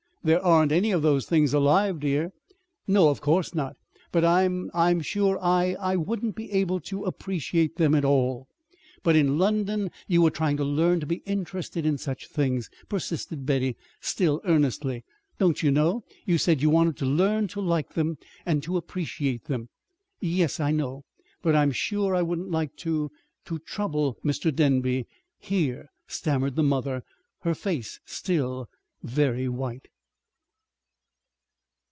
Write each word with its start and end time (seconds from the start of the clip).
There 0.23 0.45
aren't 0.45 0.71
any 0.71 0.91
of 0.91 1.01
those 1.01 1.25
things 1.25 1.51
alive, 1.51 1.99
dear!" 1.99 2.31
"No, 2.85 3.09
of 3.09 3.21
course 3.21 3.55
not. 3.55 3.75
But 4.11 4.23
I'm 4.23 4.69
I'm 4.71 5.01
sure 5.01 5.39
I 5.43 5.73
I 5.79 5.95
wouldn't 5.95 6.35
be 6.35 6.51
able 6.51 6.79
to 6.81 7.05
appreciate 7.05 7.77
them 7.77 7.95
at 7.95 8.05
all." 8.05 8.45
"But 9.01 9.15
in 9.15 9.39
London 9.39 9.89
you 10.07 10.21
were 10.21 10.29
trying 10.29 10.57
to 10.57 10.63
learn 10.63 10.99
to 10.99 11.07
be 11.07 11.23
interested 11.25 11.87
in 11.87 11.97
such 11.97 12.27
things," 12.27 12.69
persisted 12.87 13.47
Betty, 13.47 13.75
still 13.99 14.41
earnestly. 14.45 15.03
"Don't 15.39 15.63
you 15.63 15.71
know? 15.71 16.03
You 16.27 16.37
said 16.37 16.61
you 16.61 16.69
wanted 16.69 16.97
to 16.97 17.05
learn 17.07 17.47
to 17.47 17.59
like 17.59 17.95
them, 17.95 18.19
and 18.45 18.61
to 18.61 18.77
appreciate 18.77 19.45
them." 19.45 19.69
"Yes, 20.19 20.59
I 20.59 20.69
know. 20.69 21.03
But 21.41 21.55
I'm 21.55 21.71
sure 21.71 22.13
I 22.13 22.21
wouldn't 22.21 22.51
like 22.51 22.75
to 22.75 23.09
to 23.45 23.57
trouble 23.57 24.19
Mr. 24.23 24.55
Denby 24.55 25.07
here," 25.39 25.87
stammered 26.05 26.57
the 26.57 26.61
mother, 26.61 27.01
her 27.39 27.55
face 27.55 27.99
still 28.05 28.69
very 29.01 29.49
white. 29.49 29.87